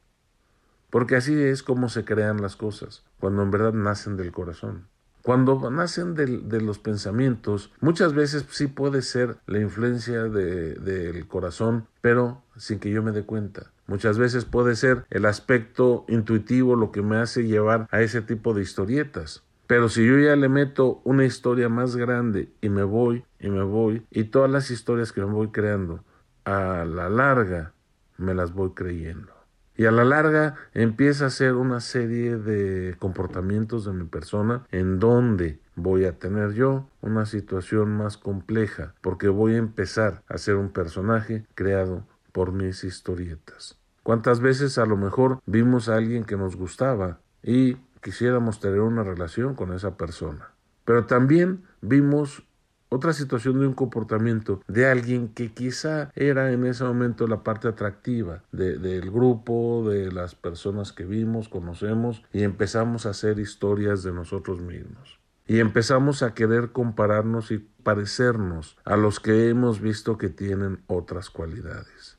Porque 0.90 1.16
así 1.16 1.32
es 1.32 1.62
como 1.62 1.88
se 1.88 2.04
crean 2.04 2.42
las 2.42 2.56
cosas, 2.56 3.06
cuando 3.20 3.42
en 3.42 3.50
verdad 3.50 3.72
nacen 3.72 4.18
del 4.18 4.32
corazón. 4.32 4.86
Cuando 5.28 5.70
nacen 5.70 6.14
de, 6.14 6.60
los 6.62 6.78
pensamientos, 6.78 7.70
muchas 7.82 8.14
veces 8.14 8.46
sí 8.48 8.66
puede 8.66 9.02
ser 9.02 9.36
la 9.46 9.60
influencia 9.60 10.22
del 10.22 11.26
corazón, 11.28 11.86
pero 12.00 12.42
sin 12.56 12.78
que 12.78 12.90
yo 12.90 13.02
me 13.02 13.12
dé 13.12 13.24
cuenta. 13.24 13.70
Muchas 13.86 14.16
veces 14.16 14.46
puede 14.46 14.74
ser 14.74 15.04
el 15.10 15.26
aspecto 15.26 16.06
intuitivo 16.08 16.76
lo 16.76 16.92
que 16.92 17.02
me 17.02 17.18
hace 17.18 17.46
llevar 17.46 17.88
a 17.90 18.00
ese 18.00 18.22
tipo 18.22 18.54
de 18.54 18.62
historietas. 18.62 19.42
Pero 19.66 19.90
si 19.90 20.06
yo 20.06 20.18
ya 20.18 20.34
le 20.34 20.48
meto 20.48 21.02
una 21.04 21.26
historia 21.26 21.68
más 21.68 21.94
grande 21.94 22.48
y 22.62 22.70
me 22.70 22.84
voy 22.84 23.22
y 23.38 23.50
me 23.50 23.64
voy 23.64 24.06
y 24.10 24.24
todas 24.24 24.50
las 24.50 24.70
historias 24.70 25.12
que 25.12 25.20
me 25.20 25.26
voy 25.26 25.48
creando, 25.48 26.04
a 26.46 26.86
la 26.86 27.10
larga 27.10 27.74
me 28.16 28.32
las 28.32 28.54
voy 28.54 28.70
creyendo. 28.70 29.37
Y 29.78 29.86
a 29.86 29.92
la 29.92 30.04
larga 30.04 30.56
empieza 30.74 31.26
a 31.26 31.30
ser 31.30 31.54
una 31.54 31.80
serie 31.80 32.36
de 32.36 32.96
comportamientos 32.98 33.84
de 33.84 33.92
mi 33.92 34.06
persona 34.06 34.66
en 34.72 34.98
donde 34.98 35.60
voy 35.76 36.04
a 36.04 36.18
tener 36.18 36.52
yo 36.52 36.88
una 37.00 37.26
situación 37.26 37.96
más 37.96 38.16
compleja 38.16 38.94
porque 39.00 39.28
voy 39.28 39.54
a 39.54 39.58
empezar 39.58 40.24
a 40.28 40.36
ser 40.36 40.56
un 40.56 40.70
personaje 40.70 41.46
creado 41.54 42.04
por 42.32 42.50
mis 42.50 42.82
historietas. 42.82 43.78
¿Cuántas 44.02 44.40
veces 44.40 44.78
a 44.78 44.84
lo 44.84 44.96
mejor 44.96 45.40
vimos 45.46 45.88
a 45.88 45.94
alguien 45.94 46.24
que 46.24 46.36
nos 46.36 46.56
gustaba 46.56 47.20
y 47.44 47.76
quisiéramos 48.02 48.58
tener 48.58 48.80
una 48.80 49.04
relación 49.04 49.54
con 49.54 49.72
esa 49.72 49.96
persona? 49.96 50.50
Pero 50.84 51.06
también 51.06 51.62
vimos 51.82 52.47
otra 52.88 53.12
situación 53.12 53.60
de 53.60 53.66
un 53.66 53.74
comportamiento 53.74 54.62
de 54.66 54.86
alguien 54.86 55.28
que 55.28 55.52
quizá 55.52 56.10
era 56.14 56.52
en 56.52 56.64
ese 56.64 56.84
momento 56.84 57.26
la 57.26 57.42
parte 57.42 57.68
atractiva 57.68 58.42
del 58.52 59.10
grupo, 59.10 59.88
de 59.88 60.10
las 60.10 60.34
personas 60.34 60.92
que 60.92 61.04
vimos, 61.04 61.48
conocemos, 61.48 62.22
y 62.32 62.42
empezamos 62.42 63.06
a 63.06 63.10
hacer 63.10 63.38
historias 63.38 64.02
de 64.02 64.12
nosotros 64.12 64.60
mismos. 64.60 65.18
Y 65.46 65.60
empezamos 65.60 66.22
a 66.22 66.34
querer 66.34 66.72
compararnos 66.72 67.50
y 67.50 67.58
parecernos 67.82 68.76
a 68.84 68.96
los 68.96 69.18
que 69.20 69.48
hemos 69.48 69.80
visto 69.80 70.18
que 70.18 70.28
tienen 70.28 70.82
otras 70.86 71.30
cualidades. 71.30 72.18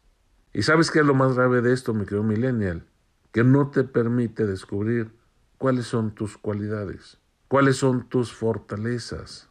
¿Y 0.51 0.63
sabes 0.63 0.89
qué 0.89 0.99
es 0.99 1.05
lo 1.05 1.13
más 1.13 1.35
grave 1.35 1.61
de 1.61 1.73
esto, 1.73 1.93
mi 1.93 2.05
querido 2.05 2.23
millennial? 2.23 2.85
Que 3.31 3.43
no 3.43 3.69
te 3.69 3.83
permite 3.83 4.47
descubrir 4.47 5.11
cuáles 5.59 5.85
son 5.85 6.15
tus 6.15 6.37
cualidades, 6.37 7.19
cuáles 7.47 7.77
son 7.77 8.09
tus 8.09 8.33
fortalezas 8.33 9.48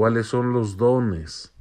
cuáles 0.00 0.28
son 0.28 0.54
los 0.54 0.78
dones 0.78 1.52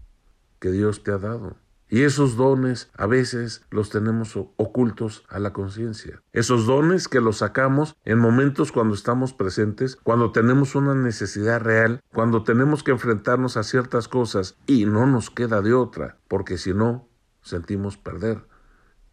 que 0.60 0.72
Dios 0.72 1.04
te 1.04 1.12
ha 1.12 1.18
dado. 1.18 1.58
Y 1.90 2.04
esos 2.04 2.38
dones 2.38 2.90
a 2.96 3.06
veces 3.06 3.66
los 3.70 3.90
tenemos 3.90 4.38
ocultos 4.38 5.26
a 5.28 5.40
la 5.40 5.52
conciencia. 5.52 6.24
Esos 6.32 6.66
dones 6.66 7.10
que 7.10 7.20
los 7.20 7.40
sacamos 7.40 7.98
en 8.06 8.18
momentos 8.18 8.72
cuando 8.72 8.96
estamos 8.96 9.34
presentes, 9.34 9.98
cuando 9.98 10.32
tenemos 10.32 10.74
una 10.76 10.96
necesidad 10.96 11.60
real, 11.60 12.00
cuando 12.14 12.44
tenemos 12.44 12.82
que 12.82 12.92
enfrentarnos 12.92 13.58
a 13.58 13.64
ciertas 13.64 14.08
cosas 14.08 14.56
y 14.66 14.86
no 14.86 15.06
nos 15.06 15.30
queda 15.30 15.62
de 15.62 15.74
otra, 15.74 16.18
porque 16.30 16.58
si 16.58 16.74
no, 16.74 17.10
sentimos 17.42 17.98
perder. 17.98 18.48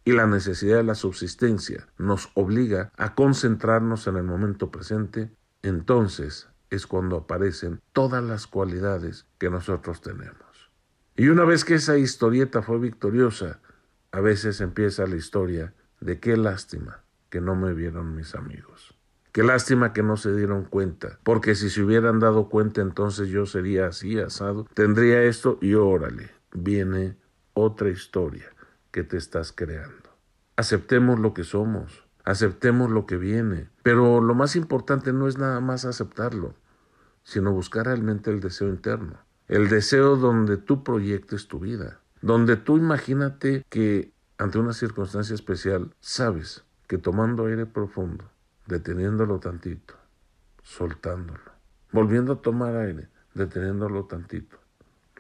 Y 0.05 0.13
la 0.13 0.29
necesidad 0.29 0.77
de 0.77 0.85
la 0.85 0.95
subsistencia 0.95 1.89
nos 1.99 2.31
obliga 2.35 2.93
a 2.97 3.17
concentrarnos 3.17 4.07
en 4.07 4.19
el 4.19 4.23
momento 4.23 4.71
presente, 4.71 5.35
entonces 5.63 6.49
es 6.71 6.87
cuando 6.87 7.17
aparecen 7.17 7.81
todas 7.93 8.23
las 8.23 8.47
cualidades 8.47 9.27
que 9.39 9.51
nosotros 9.51 10.01
tenemos. 10.01 10.71
Y 11.17 11.29
una 11.29 11.45
vez 11.45 11.65
que 11.65 11.75
esa 11.75 11.97
historieta 11.97 12.63
fue 12.63 12.79
victoriosa, 12.79 13.61
a 14.13 14.21
veces 14.21 14.61
empieza 14.61 15.07
la 15.07 15.17
historia 15.17 15.75
de 16.01 16.21
qué 16.21 16.37
lástima 16.37 17.03
que 17.31 17.41
no 17.41 17.57
me 17.57 17.73
vieron 17.73 18.15
mis 18.15 18.35
amigos. 18.35 18.95
Qué 19.33 19.43
lástima 19.43 19.93
que 19.93 20.03
no 20.03 20.17
se 20.17 20.35
dieron 20.35 20.65
cuenta, 20.65 21.19
porque 21.23 21.55
si 21.55 21.69
se 21.69 21.83
hubieran 21.83 22.21
dado 22.21 22.49
cuenta 22.49 22.81
entonces 22.81 23.29
yo 23.29 23.45
sería 23.45 23.89
así 23.89 24.19
asado, 24.19 24.67
tendría 24.73 25.23
esto 25.25 25.59
y 25.61 25.75
órale, 25.75 26.31
viene 26.55 27.17
otra 27.53 27.91
historia 27.91 28.51
que 28.91 29.03
te 29.03 29.19
estás 29.19 29.53
creando. 29.53 30.09
Aceptemos 30.57 31.19
lo 31.21 31.35
que 31.35 31.45
somos, 31.45 32.06
aceptemos 32.27 32.91
lo 32.91 33.07
que 33.07 33.17
viene, 33.17 33.71
pero 33.83 34.21
lo 34.21 34.35
más 34.35 34.57
importante 34.57 35.13
no 35.13 35.29
es 35.29 35.39
nada 35.39 35.61
más 35.61 35.85
aceptarlo, 35.85 36.55
sino 37.23 37.53
buscar 37.53 37.87
realmente 37.87 38.31
el 38.31 38.41
deseo 38.41 38.69
interno, 38.69 39.17
el 39.47 39.69
deseo 39.69 40.17
donde 40.17 40.57
tú 40.57 40.83
proyectes 40.83 41.47
tu 41.47 41.61
vida, 41.61 42.01
donde 42.21 42.57
tú 42.57 42.79
imagínate 42.79 43.65
que 43.71 44.13
ante 44.39 44.59
una 44.59 44.73
circunstancia 44.73 45.35
especial 45.35 45.95
sabes 46.01 46.65
que 46.89 46.99
tomando 46.99 47.47
aire 47.47 47.65
profundo, 47.65 48.25
deteniéndolo 48.67 49.39
tantito, 49.39 49.95
soltándolo, 50.65 51.53
volviendo 51.93 52.33
a 52.33 52.43
tomar 52.43 52.75
aire, 52.77 53.09
deteniéndolo 53.35 54.07
tantito, 54.07 54.59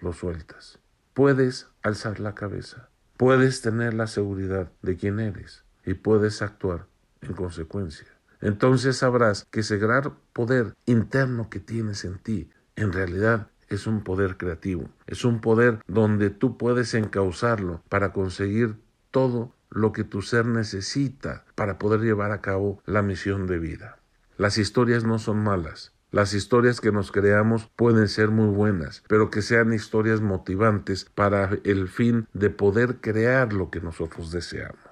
lo 0.00 0.12
sueltas. 0.12 0.80
Puedes 1.14 1.68
alzar 1.82 2.18
la 2.18 2.34
cabeza, 2.34 2.88
puedes 3.16 3.62
tener 3.62 3.94
la 3.94 4.08
seguridad 4.08 4.72
de 4.82 4.96
quién 4.96 5.20
eres 5.20 5.62
y 5.84 5.94
puedes 5.94 6.42
actuar 6.42 6.88
en 7.22 7.34
consecuencia. 7.34 8.06
Entonces 8.40 8.98
sabrás 8.98 9.46
que 9.50 9.60
ese 9.60 9.78
gran 9.78 10.14
poder 10.32 10.74
interno 10.84 11.48
que 11.48 11.60
tienes 11.60 12.04
en 12.04 12.18
ti, 12.18 12.50
en 12.76 12.92
realidad 12.92 13.48
es 13.68 13.86
un 13.86 14.02
poder 14.02 14.36
creativo, 14.36 14.88
es 15.06 15.24
un 15.24 15.40
poder 15.40 15.80
donde 15.86 16.30
tú 16.30 16.56
puedes 16.56 16.94
encauzarlo 16.94 17.82
para 17.88 18.12
conseguir 18.12 18.76
todo 19.10 19.52
lo 19.70 19.92
que 19.92 20.04
tu 20.04 20.22
ser 20.22 20.46
necesita 20.46 21.44
para 21.54 21.78
poder 21.78 22.00
llevar 22.00 22.30
a 22.30 22.40
cabo 22.40 22.80
la 22.86 23.02
misión 23.02 23.46
de 23.46 23.58
vida. 23.58 23.98
Las 24.36 24.58
historias 24.58 25.04
no 25.04 25.18
son 25.18 25.42
malas, 25.42 25.92
las 26.12 26.34
historias 26.34 26.80
que 26.80 26.92
nos 26.92 27.10
creamos 27.10 27.68
pueden 27.74 28.08
ser 28.08 28.30
muy 28.30 28.54
buenas, 28.54 29.02
pero 29.08 29.30
que 29.30 29.42
sean 29.42 29.72
historias 29.72 30.20
motivantes 30.20 31.04
para 31.04 31.58
el 31.64 31.88
fin 31.88 32.28
de 32.32 32.50
poder 32.50 33.00
crear 33.00 33.52
lo 33.52 33.70
que 33.70 33.80
nosotros 33.80 34.30
deseamos 34.30 34.85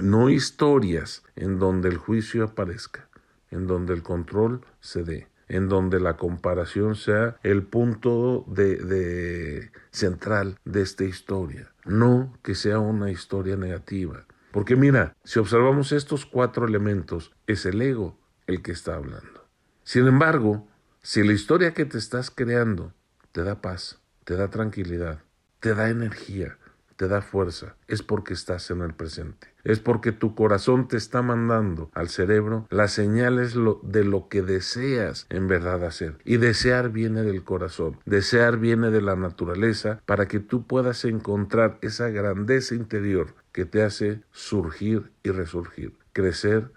no 0.00 0.30
historias 0.30 1.22
en 1.36 1.58
donde 1.58 1.88
el 1.88 1.96
juicio 1.96 2.44
aparezca, 2.44 3.08
en 3.50 3.66
donde 3.66 3.94
el 3.94 4.02
control 4.02 4.62
se 4.80 5.04
dé, 5.04 5.28
en 5.48 5.68
donde 5.68 6.00
la 6.00 6.16
comparación 6.16 6.94
sea 6.94 7.36
el 7.42 7.62
punto 7.62 8.44
de, 8.48 9.70
central 9.90 10.58
de 10.64 10.82
esta 10.82 11.04
historia, 11.04 11.72
no 11.84 12.36
que 12.42 12.54
sea 12.54 12.78
una 12.78 13.10
historia 13.10 13.56
negativa. 13.56 14.24
Porque 14.52 14.76
mira, 14.76 15.16
si 15.24 15.38
observamos 15.38 15.92
estos 15.92 16.26
cuatro 16.26 16.66
elementos, 16.66 17.32
es 17.46 17.66
el 17.66 17.82
ego 17.82 18.18
el 18.46 18.62
que 18.62 18.72
está 18.72 18.94
hablando. 18.96 19.44
Sin 19.82 20.06
embargo, 20.06 20.66
si 21.02 21.22
la 21.22 21.32
historia 21.32 21.74
que 21.74 21.84
te 21.84 21.98
estás 21.98 22.30
creando 22.30 22.92
te 23.32 23.42
da 23.42 23.60
paz, 23.60 24.00
te 24.24 24.36
da 24.36 24.48
tranquilidad, 24.48 25.22
te 25.60 25.74
da 25.74 25.90
energía, 25.90 26.56
te 27.04 27.08
da 27.08 27.20
fuerza, 27.20 27.76
es 27.86 28.02
porque 28.02 28.32
estás 28.32 28.70
en 28.70 28.80
el 28.80 28.94
presente. 28.94 29.48
Es 29.62 29.78
porque 29.78 30.10
tu 30.10 30.34
corazón 30.34 30.88
te 30.88 30.96
está 30.96 31.20
mandando 31.20 31.90
al 31.92 32.08
cerebro 32.08 32.66
las 32.70 32.92
señales 32.92 33.54
de 33.82 34.04
lo 34.04 34.28
que 34.30 34.40
deseas 34.40 35.26
en 35.28 35.46
verdad 35.46 35.84
hacer. 35.84 36.16
Y 36.24 36.38
desear 36.38 36.88
viene 36.88 37.22
del 37.22 37.44
corazón, 37.44 37.98
desear 38.06 38.56
viene 38.56 38.90
de 38.90 39.02
la 39.02 39.16
naturaleza 39.16 40.00
para 40.06 40.28
que 40.28 40.40
tú 40.40 40.66
puedas 40.66 41.04
encontrar 41.04 41.76
esa 41.82 42.08
grandeza 42.08 42.74
interior 42.74 43.34
que 43.52 43.66
te 43.66 43.82
hace 43.82 44.22
surgir 44.32 45.12
y 45.22 45.30
resurgir, 45.30 45.92
crecer 46.14 46.70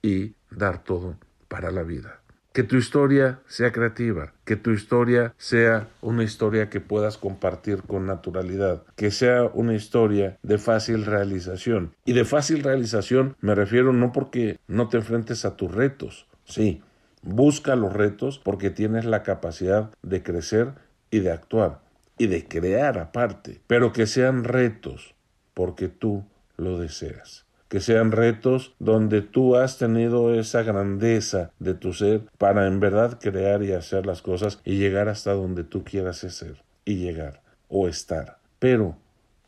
y 0.00 0.36
dar 0.48 0.84
todo 0.84 1.18
para 1.48 1.72
la 1.72 1.82
vida. 1.82 2.20
Que 2.56 2.62
tu 2.62 2.78
historia 2.78 3.40
sea 3.48 3.70
creativa, 3.70 4.32
que 4.46 4.56
tu 4.56 4.70
historia 4.70 5.34
sea 5.36 5.90
una 6.00 6.24
historia 6.24 6.70
que 6.70 6.80
puedas 6.80 7.18
compartir 7.18 7.82
con 7.82 8.06
naturalidad, 8.06 8.82
que 8.96 9.10
sea 9.10 9.42
una 9.52 9.74
historia 9.74 10.38
de 10.42 10.56
fácil 10.56 11.04
realización. 11.04 11.92
Y 12.06 12.14
de 12.14 12.24
fácil 12.24 12.62
realización 12.62 13.36
me 13.42 13.54
refiero 13.54 13.92
no 13.92 14.10
porque 14.10 14.58
no 14.68 14.88
te 14.88 14.96
enfrentes 14.96 15.44
a 15.44 15.54
tus 15.54 15.70
retos, 15.70 16.28
sí, 16.46 16.80
busca 17.20 17.76
los 17.76 17.92
retos 17.92 18.40
porque 18.42 18.70
tienes 18.70 19.04
la 19.04 19.22
capacidad 19.22 19.90
de 20.00 20.22
crecer 20.22 20.72
y 21.10 21.18
de 21.18 21.32
actuar 21.32 21.82
y 22.16 22.26
de 22.26 22.48
crear 22.48 22.96
aparte, 22.96 23.60
pero 23.66 23.92
que 23.92 24.06
sean 24.06 24.44
retos 24.44 25.14
porque 25.52 25.88
tú 25.88 26.24
lo 26.56 26.78
deseas 26.78 27.45
que 27.68 27.80
sean 27.80 28.12
retos 28.12 28.74
donde 28.78 29.22
tú 29.22 29.56
has 29.56 29.78
tenido 29.78 30.34
esa 30.34 30.62
grandeza 30.62 31.50
de 31.58 31.74
tu 31.74 31.92
ser 31.92 32.22
para 32.38 32.66
en 32.66 32.80
verdad 32.80 33.18
crear 33.20 33.62
y 33.62 33.72
hacer 33.72 34.06
las 34.06 34.22
cosas 34.22 34.60
y 34.64 34.78
llegar 34.78 35.08
hasta 35.08 35.32
donde 35.32 35.64
tú 35.64 35.84
quieras 35.84 36.18
ser 36.18 36.62
y 36.84 36.96
llegar 36.96 37.42
o 37.68 37.88
estar. 37.88 38.38
Pero 38.58 38.96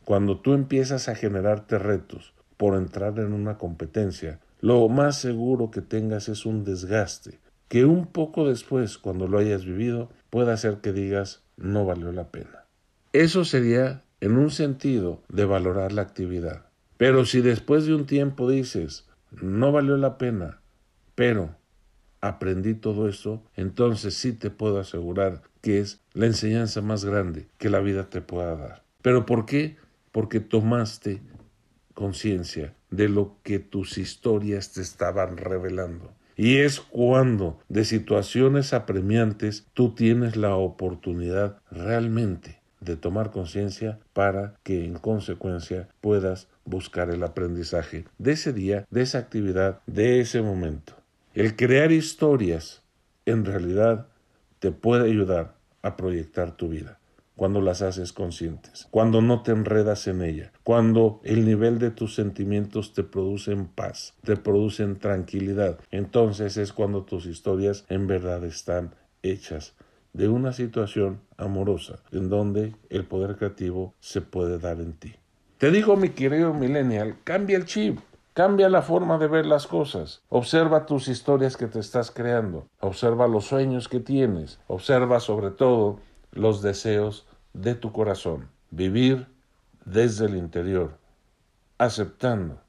cuando 0.05 0.39
tú 0.39 0.53
empiezas 0.53 1.07
a 1.07 1.15
generarte 1.15 1.79
retos 1.79 2.33
por 2.57 2.75
entrar 2.75 3.19
en 3.19 3.33
una 3.33 3.57
competencia, 3.57 4.39
lo 4.61 4.87
más 4.89 5.17
seguro 5.17 5.71
que 5.71 5.81
tengas 5.81 6.27
es 6.29 6.45
un 6.45 6.63
desgaste 6.63 7.39
que 7.69 7.85
un 7.85 8.07
poco 8.07 8.47
después, 8.47 8.97
cuando 8.97 9.27
lo 9.27 9.37
hayas 9.37 9.63
vivido, 9.63 10.09
pueda 10.29 10.53
hacer 10.53 10.77
que 10.77 10.91
digas 10.91 11.43
no 11.55 11.85
valió 11.85 12.11
la 12.11 12.29
pena. 12.29 12.65
Eso 13.13 13.45
sería 13.45 14.03
en 14.21 14.37
un 14.37 14.49
sentido 14.49 15.21
de 15.29 15.45
valorar 15.45 15.91
la 15.91 16.01
actividad. 16.01 16.65
Pero 16.99 17.23
si 17.23 17.39
después 17.39 17.85
de 17.85 17.95
un 17.95 18.05
tiempo 18.05 18.49
dices, 18.49 19.07
no 19.31 19.71
valió 19.71 19.95
la 19.95 20.17
pena, 20.17 20.59
pero 21.15 21.55
aprendí 22.19 22.73
todo 22.73 23.07
eso, 23.07 23.41
entonces 23.55 24.15
sí 24.15 24.33
te 24.33 24.49
puedo 24.49 24.81
asegurar 24.81 25.41
que 25.61 25.79
es 25.79 26.01
la 26.11 26.25
enseñanza 26.25 26.81
más 26.81 27.05
grande 27.05 27.47
que 27.57 27.69
la 27.69 27.79
vida 27.79 28.09
te 28.09 28.19
pueda 28.19 28.57
dar. 28.57 28.83
¿Pero 29.01 29.25
por 29.25 29.45
qué? 29.45 29.77
Porque 30.11 30.41
tomaste 30.41 31.21
conciencia 31.93 32.75
de 32.89 33.07
lo 33.07 33.37
que 33.43 33.59
tus 33.59 33.97
historias 33.97 34.73
te 34.73 34.81
estaban 34.81 35.37
revelando. 35.37 36.11
Y 36.35 36.57
es 36.57 36.81
cuando 36.81 37.61
de 37.69 37.85
situaciones 37.85 38.73
apremiantes 38.73 39.65
tú 39.73 39.95
tienes 39.95 40.35
la 40.35 40.53
oportunidad 40.57 41.61
realmente 41.71 42.58
de 42.79 42.95
tomar 42.95 43.31
conciencia 43.31 43.99
para 44.13 44.55
que 44.63 44.85
en 44.85 44.95
consecuencia 44.95 45.87
puedas 46.01 46.47
buscar 46.65 47.09
el 47.09 47.23
aprendizaje 47.23 48.05
de 48.17 48.31
ese 48.31 48.53
día, 48.53 48.85
de 48.89 49.01
esa 49.01 49.19
actividad, 49.19 49.81
de 49.85 50.19
ese 50.19 50.41
momento. 50.41 50.93
El 51.33 51.55
crear 51.55 51.91
historias 51.91 52.83
en 53.25 53.45
realidad 53.45 54.07
te 54.59 54.71
puede 54.71 55.09
ayudar 55.09 55.55
a 55.81 55.95
proyectar 55.95 56.55
tu 56.55 56.69
vida 56.69 56.99
cuando 57.39 57.61
las 57.61 57.81
haces 57.81 58.11
conscientes, 58.11 58.85
cuando 58.91 59.21
no 59.21 59.43
te 59.43 59.53
enredas 59.53 60.07
en 60.07 60.21
ella, 60.21 60.51
cuando 60.63 61.21
el 61.23 61.45
nivel 61.45 61.79
de 61.79 61.89
tus 61.89 62.13
sentimientos 62.15 62.93
te 62.93 63.05
producen 63.05 63.67
paz, 63.67 64.13
te 64.25 64.35
producen 64.35 64.97
tranquilidad. 64.97 65.79
Entonces 65.89 66.57
es 66.57 66.73
cuando 66.73 67.03
tus 67.03 67.25
historias 67.25 67.85
en 67.87 68.07
verdad 68.07 68.43
están 68.43 68.93
hechas 69.23 69.73
de 70.13 70.27
una 70.27 70.53
situación 70.53 71.21
amorosa 71.37 71.99
en 72.11 72.29
donde 72.29 72.75
el 72.89 73.05
poder 73.05 73.37
creativo 73.37 73.93
se 73.99 74.21
puede 74.21 74.59
dar 74.59 74.79
en 74.79 74.93
ti. 74.93 75.15
Te 75.57 75.71
digo, 75.71 75.95
mi 75.95 76.09
querido 76.09 76.53
millennial, 76.53 77.17
cambia 77.23 77.57
el 77.57 77.65
chip. 77.65 77.99
Cambia 78.33 78.69
la 78.69 78.81
forma 78.81 79.17
de 79.17 79.27
ver 79.27 79.45
las 79.45 79.67
cosas. 79.67 80.21
Observa 80.29 80.85
tus 80.85 81.09
historias 81.09 81.57
que 81.57 81.67
te 81.67 81.79
estás 81.79 82.11
creando. 82.11 82.67
Observa 82.79 83.27
los 83.27 83.45
sueños 83.45 83.89
que 83.89 83.99
tienes. 83.99 84.59
Observa 84.67 85.19
sobre 85.19 85.51
todo 85.51 85.99
los 86.31 86.61
deseos 86.61 87.27
de 87.53 87.75
tu 87.75 87.91
corazón. 87.91 88.47
Vivir 88.71 89.27
desde 89.83 90.27
el 90.27 90.37
interior, 90.37 90.97
aceptando 91.77 92.61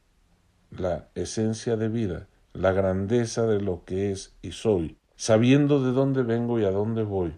la 0.70 1.08
esencia 1.14 1.76
de 1.76 1.88
vida, 1.88 2.26
la 2.52 2.72
grandeza 2.72 3.46
de 3.46 3.60
lo 3.60 3.84
que 3.84 4.10
es 4.10 4.34
y 4.42 4.52
soy, 4.52 4.96
sabiendo 5.20 5.84
de 5.84 5.92
dónde 5.92 6.22
vengo 6.22 6.58
y 6.58 6.64
a 6.64 6.70
dónde 6.70 7.02
voy, 7.02 7.34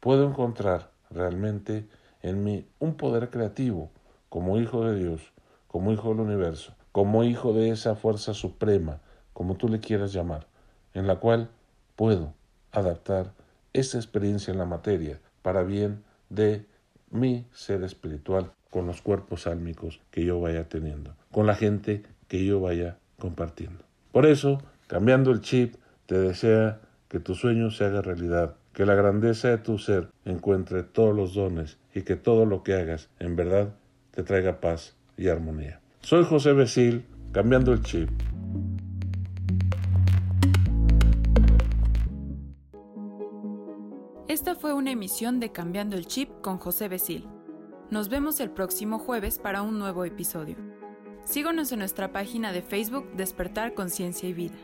puedo 0.00 0.28
encontrar 0.28 0.90
realmente 1.08 1.86
en 2.20 2.42
mí 2.42 2.66
un 2.80 2.96
poder 2.96 3.30
creativo 3.30 3.92
como 4.28 4.58
hijo 4.58 4.84
de 4.84 4.98
Dios, 4.98 5.32
como 5.68 5.92
hijo 5.92 6.08
del 6.08 6.18
universo, 6.18 6.74
como 6.90 7.22
hijo 7.22 7.52
de 7.52 7.70
esa 7.70 7.94
fuerza 7.94 8.34
suprema, 8.34 8.98
como 9.34 9.54
tú 9.54 9.68
le 9.68 9.78
quieras 9.78 10.12
llamar, 10.12 10.48
en 10.94 11.06
la 11.06 11.20
cual 11.20 11.50
puedo 11.94 12.34
adaptar 12.72 13.34
esa 13.72 13.98
experiencia 13.98 14.50
en 14.50 14.58
la 14.58 14.66
materia 14.66 15.20
para 15.42 15.62
bien 15.62 16.02
de 16.28 16.66
mi 17.12 17.46
ser 17.52 17.84
espiritual 17.84 18.50
con 18.68 18.88
los 18.88 19.00
cuerpos 19.00 19.46
álmicos 19.46 20.00
que 20.10 20.24
yo 20.24 20.40
vaya 20.40 20.68
teniendo, 20.68 21.14
con 21.30 21.46
la 21.46 21.54
gente 21.54 22.02
que 22.26 22.44
yo 22.44 22.60
vaya 22.60 22.98
compartiendo. 23.20 23.84
Por 24.10 24.26
eso, 24.26 24.60
cambiando 24.88 25.30
el 25.30 25.40
chip, 25.40 25.76
te 26.06 26.18
desea 26.18 26.80
que 27.12 27.20
tu 27.20 27.34
sueño 27.34 27.70
se 27.70 27.84
haga 27.84 28.00
realidad, 28.00 28.56
que 28.72 28.86
la 28.86 28.94
grandeza 28.94 29.48
de 29.48 29.58
tu 29.58 29.76
ser 29.76 30.08
encuentre 30.24 30.82
todos 30.82 31.14
los 31.14 31.34
dones 31.34 31.76
y 31.94 32.02
que 32.02 32.16
todo 32.16 32.46
lo 32.46 32.62
que 32.62 32.72
hagas 32.72 33.10
en 33.18 33.36
verdad 33.36 33.74
te 34.12 34.22
traiga 34.22 34.60
paz 34.60 34.96
y 35.18 35.28
armonía. 35.28 35.78
Soy 36.00 36.24
José 36.24 36.54
Besil, 36.54 37.04
cambiando 37.30 37.74
el 37.74 37.82
chip. 37.82 38.08
Esta 44.26 44.54
fue 44.54 44.72
una 44.72 44.92
emisión 44.92 45.38
de 45.38 45.52
Cambiando 45.52 45.96
el 45.96 46.06
Chip 46.06 46.30
con 46.40 46.56
José 46.56 46.88
Besil. 46.88 47.28
Nos 47.90 48.08
vemos 48.08 48.40
el 48.40 48.48
próximo 48.48 48.98
jueves 48.98 49.38
para 49.38 49.60
un 49.60 49.78
nuevo 49.78 50.06
episodio. 50.06 50.56
Síguenos 51.24 51.70
en 51.72 51.80
nuestra 51.80 52.10
página 52.10 52.52
de 52.52 52.62
Facebook 52.62 53.12
Despertar 53.14 53.74
Conciencia 53.74 54.26
y 54.30 54.32
Vida. 54.32 54.56